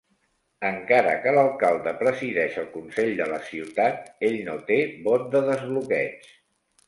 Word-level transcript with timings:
Encara 0.67 1.09
que 1.25 1.33
l'alcalde 1.35 1.91
presideix 1.99 2.55
el 2.61 2.65
consell 2.77 3.13
de 3.21 3.27
la 3.33 3.39
ciutat, 3.51 4.09
ell 4.29 4.41
no 4.49 4.55
té 4.71 4.79
vot 5.09 5.31
de 5.37 5.43
desbloqueig. 5.51 6.27